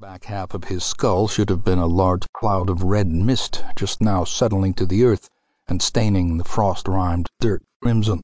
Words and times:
back 0.00 0.26
half 0.26 0.54
of 0.54 0.64
his 0.64 0.84
skull 0.84 1.26
should 1.26 1.50
have 1.50 1.64
been 1.64 1.78
a 1.78 1.86
large 1.86 2.24
cloud 2.32 2.70
of 2.70 2.84
red 2.84 3.08
mist 3.08 3.64
just 3.74 4.00
now 4.00 4.22
settling 4.22 4.72
to 4.72 4.86
the 4.86 5.02
earth 5.02 5.28
and 5.66 5.82
staining 5.82 6.38
the 6.38 6.44
frost-rimed 6.44 7.26
dirt 7.40 7.64
crimson 7.82 8.20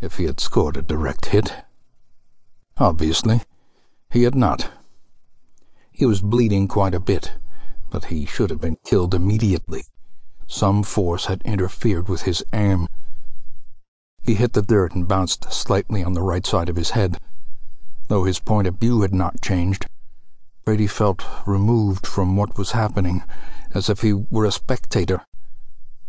if 0.00 0.18
he 0.18 0.24
had 0.24 0.38
scored 0.38 0.76
a 0.76 0.82
direct 0.82 1.26
hit. 1.26 1.52
Obviously, 2.78 3.40
he 4.08 4.22
had 4.22 4.36
not. 4.36 4.70
He 5.90 6.06
was 6.06 6.20
bleeding 6.20 6.68
quite 6.68 6.94
a 6.94 7.00
bit, 7.00 7.32
but 7.90 8.04
he 8.04 8.24
should 8.24 8.50
have 8.50 8.60
been 8.60 8.76
killed 8.84 9.12
immediately. 9.12 9.82
Some 10.46 10.84
force 10.84 11.26
had 11.26 11.42
interfered 11.42 12.08
with 12.08 12.22
his 12.22 12.44
aim. 12.52 12.86
He 14.22 14.34
hit 14.34 14.52
the 14.52 14.62
dirt 14.62 14.94
and 14.94 15.08
bounced 15.08 15.52
slightly 15.52 16.04
on 16.04 16.12
the 16.12 16.22
right 16.22 16.46
side 16.46 16.68
of 16.68 16.76
his 16.76 16.90
head. 16.90 17.18
Though 18.06 18.22
his 18.22 18.38
point 18.38 18.68
of 18.68 18.76
view 18.76 19.00
had 19.00 19.12
not 19.12 19.42
changed, 19.42 19.86
Brady 20.66 20.88
felt 20.88 21.24
removed 21.46 22.08
from 22.08 22.36
what 22.36 22.58
was 22.58 22.72
happening, 22.72 23.22
as 23.72 23.88
if 23.88 24.00
he 24.00 24.12
were 24.12 24.44
a 24.44 24.50
spectator. 24.50 25.24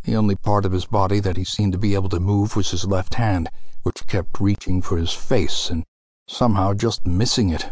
The 0.03 0.15
only 0.15 0.33
part 0.33 0.65
of 0.65 0.71
his 0.71 0.85
body 0.85 1.19
that 1.19 1.37
he 1.37 1.43
seemed 1.43 1.73
to 1.73 1.77
be 1.77 1.93
able 1.93 2.09
to 2.09 2.19
move 2.19 2.55
was 2.55 2.71
his 2.71 2.83
left 2.83 3.13
hand, 3.13 3.49
which 3.83 4.07
kept 4.07 4.41
reaching 4.41 4.81
for 4.81 4.97
his 4.97 5.13
face 5.13 5.69
and 5.69 5.83
somehow 6.27 6.73
just 6.73 7.05
missing 7.05 7.51
it. 7.51 7.69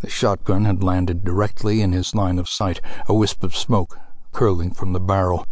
The 0.00 0.10
shotgun 0.10 0.64
had 0.64 0.82
landed 0.82 1.22
directly 1.22 1.80
in 1.80 1.92
his 1.92 2.12
line 2.12 2.40
of 2.40 2.48
sight, 2.48 2.80
a 3.06 3.14
wisp 3.14 3.44
of 3.44 3.54
smoke 3.54 4.00
curling 4.32 4.74
from 4.74 4.92
the 4.92 4.98
barrel. 4.98 5.46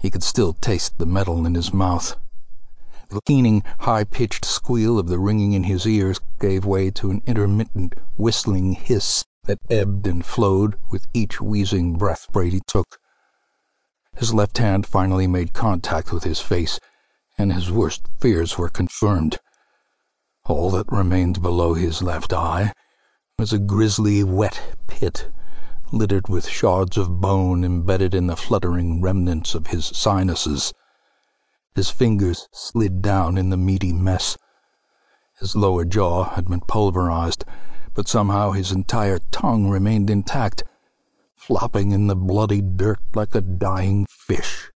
He 0.00 0.08
could 0.08 0.22
still 0.22 0.54
taste 0.54 0.96
the 0.96 1.04
metal 1.04 1.44
in 1.44 1.54
his 1.54 1.74
mouth. 1.74 2.16
The 3.08 3.20
keening, 3.22 3.62
high-pitched 3.80 4.44
squeal 4.44 4.98
of 4.98 5.08
the 5.08 5.18
ringing 5.18 5.52
in 5.52 5.64
his 5.64 5.86
ears 5.86 6.18
gave 6.40 6.64
way 6.64 6.90
to 6.92 7.10
an 7.10 7.22
intermittent, 7.26 7.94
whistling 8.16 8.72
hiss 8.72 9.24
that 9.44 9.60
ebbed 9.70 10.06
and 10.06 10.26
flowed 10.26 10.76
with 10.90 11.06
each 11.14 11.40
wheezing 11.40 11.98
breath 11.98 12.26
Brady 12.32 12.60
took. 12.66 12.98
His 14.16 14.34
left 14.34 14.58
hand 14.58 14.86
finally 14.86 15.26
made 15.26 15.52
contact 15.52 16.12
with 16.12 16.24
his 16.24 16.40
face, 16.40 16.80
and 17.38 17.52
his 17.52 17.70
worst 17.70 18.08
fears 18.18 18.58
were 18.58 18.68
confirmed. 18.68 19.38
All 20.44 20.70
that 20.72 20.90
remained 20.90 21.42
below 21.42 21.74
his 21.74 22.02
left 22.02 22.32
eye 22.32 22.72
was 23.38 23.52
a 23.52 23.58
grisly, 23.58 24.24
wet 24.24 24.60
pit 24.88 25.30
littered 25.92 26.28
with 26.28 26.48
shards 26.48 26.96
of 26.96 27.20
bone 27.20 27.62
embedded 27.62 28.14
in 28.14 28.26
the 28.26 28.36
fluttering 28.36 29.00
remnants 29.00 29.54
of 29.54 29.68
his 29.68 29.86
sinuses. 29.86 30.72
His 31.76 31.90
fingers 31.90 32.48
slid 32.52 33.02
down 33.02 33.36
in 33.36 33.50
the 33.50 33.56
meaty 33.58 33.92
mess. 33.92 34.38
His 35.38 35.54
lower 35.54 35.84
jaw 35.84 36.24
had 36.24 36.46
been 36.46 36.62
pulverized, 36.62 37.44
but 37.92 38.08
somehow 38.08 38.52
his 38.52 38.72
entire 38.72 39.18
tongue 39.30 39.68
remained 39.68 40.08
intact, 40.08 40.64
flopping 41.34 41.92
in 41.92 42.06
the 42.06 42.16
bloody 42.16 42.62
dirt 42.62 43.00
like 43.14 43.34
a 43.34 43.42
dying 43.42 44.06
fish. 44.08 44.70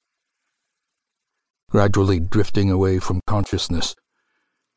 Gradually 1.70 2.20
drifting 2.20 2.72
away 2.72 2.98
from 2.98 3.22
consciousness, 3.28 3.96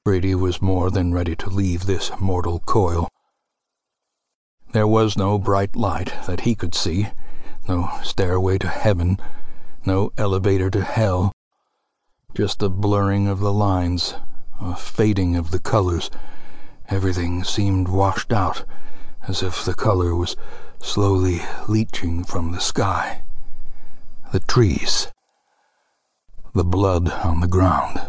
Brady 0.04 0.34
was 0.34 0.60
more 0.60 0.90
than 0.90 1.14
ready 1.14 1.34
to 1.36 1.48
leave 1.48 1.86
this 1.86 2.10
mortal 2.20 2.58
coil. 2.58 3.08
There 4.72 4.86
was 4.86 5.16
no 5.16 5.38
bright 5.38 5.74
light 5.74 6.12
that 6.26 6.40
he 6.40 6.54
could 6.54 6.74
see, 6.74 7.08
no 7.66 7.88
stairway 8.02 8.58
to 8.58 8.68
heaven, 8.68 9.18
no 9.86 10.12
elevator 10.18 10.68
to 10.68 10.84
hell, 10.84 11.32
just 12.34 12.62
a 12.62 12.68
blurring 12.68 13.26
of 13.28 13.40
the 13.40 13.52
lines, 13.52 14.14
a 14.60 14.76
fading 14.76 15.36
of 15.36 15.50
the 15.50 15.58
colors. 15.58 16.10
Everything 16.88 17.44
seemed 17.44 17.88
washed 17.88 18.32
out, 18.32 18.64
as 19.26 19.42
if 19.42 19.64
the 19.64 19.74
color 19.74 20.14
was 20.14 20.36
slowly 20.78 21.40
leaching 21.68 22.24
from 22.24 22.52
the 22.52 22.60
sky. 22.60 23.22
The 24.32 24.40
trees, 24.40 25.08
the 26.54 26.64
blood 26.64 27.10
on 27.10 27.40
the 27.40 27.48
ground. 27.48 28.00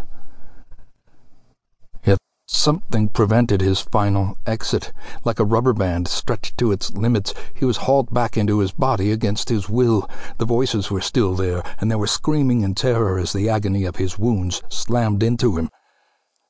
Something 2.61 3.07
prevented 3.07 3.59
his 3.59 3.81
final 3.81 4.37
exit. 4.45 4.93
Like 5.25 5.39
a 5.39 5.43
rubber 5.43 5.73
band 5.73 6.07
stretched 6.07 6.59
to 6.59 6.71
its 6.71 6.91
limits, 6.91 7.33
he 7.55 7.65
was 7.65 7.77
hauled 7.77 8.13
back 8.13 8.37
into 8.37 8.59
his 8.59 8.71
body 8.71 9.11
against 9.11 9.49
his 9.49 9.67
will. 9.67 10.07
The 10.37 10.45
voices 10.45 10.91
were 10.91 11.01
still 11.01 11.33
there, 11.33 11.63
and 11.79 11.89
they 11.89 11.95
were 11.95 12.05
screaming 12.05 12.61
in 12.61 12.75
terror 12.75 13.17
as 13.17 13.33
the 13.33 13.49
agony 13.49 13.83
of 13.83 13.95
his 13.95 14.19
wounds 14.19 14.61
slammed 14.69 15.23
into 15.23 15.57
him. 15.57 15.69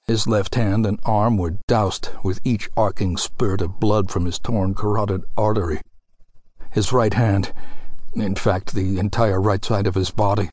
His 0.05 0.27
left 0.27 0.55
hand 0.55 0.85
and 0.85 0.99
arm 1.05 1.37
were 1.37 1.59
doused 1.69 2.09
with 2.25 2.41
each 2.43 2.69
arcing 2.75 3.15
spurt 3.15 3.61
of 3.61 3.79
blood 3.79 4.11
from 4.11 4.25
his 4.25 4.37
torn 4.37 4.73
carotid 4.73 5.23
artery. 5.37 5.79
His 6.73 6.91
right 6.91 7.13
hand, 7.13 7.53
in 8.15 8.35
fact 8.35 8.73
the 8.73 8.99
entire 8.99 9.39
right 9.39 9.63
side 9.63 9.87
of 9.87 9.95
his 9.95 10.11
body, 10.11 10.49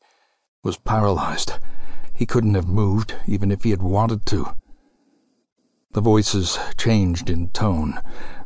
was 0.63 0.77
paralyzed. 0.77 1.55
He 2.13 2.25
couldn't 2.25 2.55
have 2.55 2.69
moved, 2.69 3.15
even 3.27 3.51
if 3.51 3.65
he 3.65 3.71
had 3.71 3.81
wanted 3.81 4.25
to. 4.27 4.55
The 5.91 6.01
voices 6.01 6.59
changed 6.77 7.31
in 7.31 7.49
tone, 7.49 7.99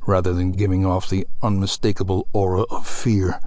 rather 0.07 0.33
than 0.33 0.53
giving 0.53 0.85
off 0.85 1.09
the 1.09 1.27
unmistakable 1.41 2.29
aura 2.31 2.61
of 2.71 2.87
fear. 2.87 3.41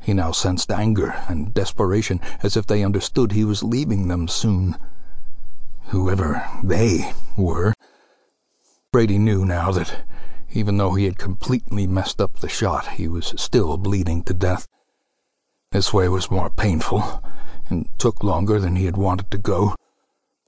He 0.00 0.12
now 0.12 0.32
sensed 0.32 0.72
anger 0.72 1.14
and 1.28 1.54
desperation, 1.54 2.20
as 2.42 2.56
if 2.56 2.66
they 2.66 2.82
understood 2.82 3.30
he 3.30 3.44
was 3.44 3.62
leaving 3.62 4.08
them 4.08 4.26
soon. 4.26 4.76
Whoever 5.86 6.44
they 6.64 7.12
were. 7.36 7.72
Brady 8.90 9.18
knew 9.18 9.44
now 9.44 9.70
that, 9.70 10.02
even 10.52 10.76
though 10.78 10.94
he 10.94 11.04
had 11.04 11.16
completely 11.16 11.86
messed 11.86 12.20
up 12.20 12.40
the 12.40 12.48
shot, 12.48 12.88
he 12.94 13.06
was 13.06 13.32
still 13.36 13.76
bleeding 13.76 14.24
to 14.24 14.34
death. 14.34 14.66
This 15.70 15.92
way 15.92 16.08
was 16.08 16.32
more 16.32 16.50
painful, 16.50 17.22
and 17.68 17.88
took 17.96 18.24
longer 18.24 18.58
than 18.58 18.74
he 18.74 18.86
had 18.86 18.96
wanted 18.96 19.30
to 19.30 19.38
go. 19.38 19.76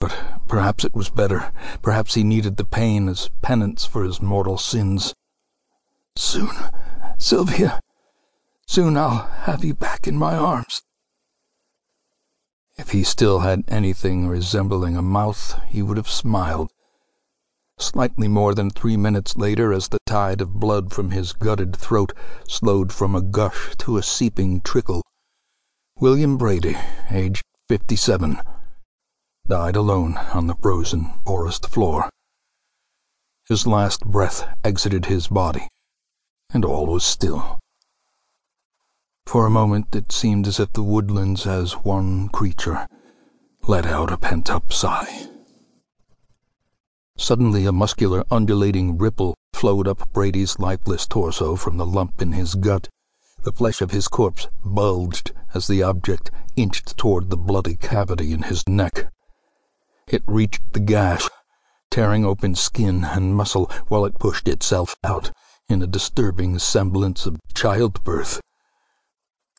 But 0.02 0.18
perhaps 0.48 0.84
it 0.84 0.96
was 0.96 1.10
better. 1.10 1.52
Perhaps 1.80 2.14
he 2.14 2.24
needed 2.24 2.56
the 2.56 2.64
pain 2.64 3.08
as 3.08 3.30
penance 3.40 3.86
for 3.86 4.02
his 4.02 4.20
mortal 4.20 4.58
sins. 4.58 5.14
Soon, 6.16 6.50
Sylvia, 7.18 7.78
soon 8.66 8.96
I'll 8.96 9.28
have 9.42 9.64
you 9.64 9.74
back 9.74 10.08
in 10.08 10.18
my 10.18 10.36
arms. 10.36 10.82
If 12.76 12.91
he 12.91 13.04
still 13.04 13.41
had 13.41 13.62
anything 13.68 14.26
resembling 14.26 14.96
a 14.96 15.02
mouth, 15.02 15.60
he 15.68 15.82
would 15.82 15.98
have 15.98 16.08
smiled. 16.08 16.72
Slightly 17.78 18.26
more 18.26 18.56
than 18.56 18.70
three 18.70 18.96
minutes 18.96 19.36
later, 19.36 19.72
as 19.72 19.86
the 19.86 20.00
tide 20.04 20.41
of 20.41 20.54
blood 20.54 20.92
from 20.92 21.12
his 21.12 21.32
gutted 21.32 21.76
throat 21.76 22.12
slowed 22.48 22.92
from 22.92 23.14
a 23.14 23.22
gush 23.22 23.76
to 23.78 23.98
a 23.98 24.02
seeping 24.02 24.62
trickle, 24.62 25.02
William 26.00 26.36
Brady, 26.36 26.76
aged 27.08 27.44
fifty-seven, 27.68 28.41
died 29.53 29.76
alone 29.76 30.16
on 30.32 30.47
the 30.47 30.54
frozen 30.54 31.12
forest 31.26 31.69
floor. 31.69 32.08
His 33.48 33.66
last 33.66 34.03
breath 34.06 34.48
exited 34.64 35.06
his 35.06 35.28
body, 35.28 35.69
and 36.54 36.64
all 36.64 36.86
was 36.86 37.04
still. 37.04 37.58
For 39.26 39.44
a 39.44 39.50
moment 39.50 39.94
it 39.94 40.10
seemed 40.10 40.47
as 40.47 40.58
if 40.58 40.72
the 40.72 40.82
woodlands, 40.82 41.47
as 41.47 41.72
one 41.84 42.30
creature, 42.30 42.86
let 43.66 43.84
out 43.84 44.10
a 44.10 44.16
pent-up 44.16 44.72
sigh. 44.72 45.26
Suddenly 47.19 47.66
a 47.66 47.72
muscular, 47.72 48.24
undulating 48.30 48.97
ripple 48.97 49.34
flowed 49.53 49.86
up 49.86 50.10
Brady's 50.14 50.59
lifeless 50.59 51.06
torso 51.06 51.56
from 51.56 51.76
the 51.76 51.86
lump 51.86 52.22
in 52.22 52.32
his 52.32 52.54
gut. 52.54 52.88
The 53.42 53.53
flesh 53.53 53.82
of 53.82 53.91
his 53.91 54.09
corpse 54.09 54.48
bulged 54.64 55.32
as 55.53 55.66
the 55.66 55.82
object 55.82 56.30
inched 56.56 56.97
toward 56.97 57.28
the 57.28 57.36
bloody 57.36 57.76
cavity 57.76 58.32
in 58.32 58.44
his 58.44 58.66
neck. 58.66 59.10
It 60.12 60.22
reached 60.26 60.74
the 60.74 60.78
gash, 60.78 61.26
tearing 61.90 62.26
open 62.26 62.54
skin 62.54 63.02
and 63.02 63.34
muscle 63.34 63.70
while 63.88 64.04
it 64.04 64.18
pushed 64.18 64.46
itself 64.46 64.94
out 65.02 65.32
in 65.70 65.80
a 65.80 65.86
disturbing 65.86 66.58
semblance 66.58 67.24
of 67.24 67.40
childbirth. 67.54 68.38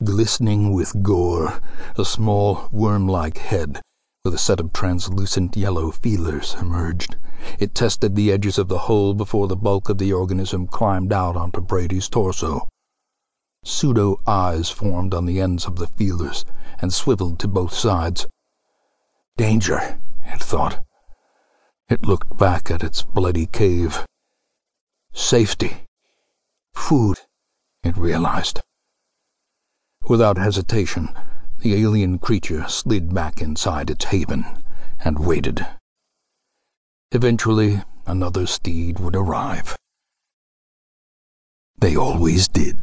Glistening 0.04 0.72
with 0.72 1.02
gore, 1.02 1.60
a 1.98 2.06
small 2.06 2.70
worm-like 2.72 3.40
head 3.40 3.82
with 4.24 4.36
a 4.36 4.38
set 4.38 4.60
of 4.60 4.72
translucent 4.74 5.58
yellow 5.58 5.90
feelers 5.90 6.56
emerged. 6.62 7.16
It 7.58 7.74
tested 7.74 8.16
the 8.16 8.32
edges 8.32 8.60
of 8.60 8.68
the 8.68 8.86
hole 8.86 9.16
before 9.16 9.48
the 9.48 9.56
bulk 9.56 9.90
of 9.90 9.98
the 9.98 10.14
organism 10.14 10.68
climbed 10.68 11.12
out 11.12 11.36
onto 11.36 11.62
Brady's 11.62 12.08
torso. 12.08 12.70
Pseudo 13.66 14.22
eyes 14.28 14.70
formed 14.70 15.16
on 15.16 15.26
the 15.26 15.42
ends 15.42 15.66
of 15.66 15.78
the 15.78 15.88
feelers 15.88 16.46
and 16.80 16.94
swiveled 16.94 17.40
to 17.40 17.48
both 17.48 17.74
sides. 17.74 18.28
Danger! 19.36 19.98
It 20.26 20.42
thought. 20.42 20.84
It 21.90 22.06
looked 22.06 22.38
back 22.38 22.72
at 22.72 22.84
its 22.84 23.02
bloody 23.02 23.46
cave. 23.46 24.06
Safety. 25.14 25.86
Food, 26.74 27.20
it 27.84 27.98
realized. 27.98 28.62
Without 30.08 30.38
hesitation, 30.38 31.10
the 31.60 31.76
alien 31.76 32.20
creature 32.20 32.68
slid 32.68 33.14
back 33.14 33.42
inside 33.42 33.90
its 33.90 34.06
haven 34.06 34.46
and 35.04 35.20
waited. 35.20 35.66
Eventually, 37.12 37.82
another 38.06 38.46
steed 38.48 39.00
would 39.00 39.16
arrive. 39.16 39.78
They 41.78 41.96
always 41.96 42.48
did. 42.48 42.80